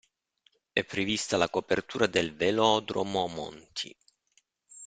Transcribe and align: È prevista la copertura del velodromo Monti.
È 0.73 0.83
prevista 0.83 1.37
la 1.37 1.47
copertura 1.47 2.07
del 2.07 2.33
velodromo 2.35 3.27
Monti. 3.27 3.95